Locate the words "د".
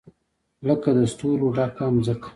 0.97-0.99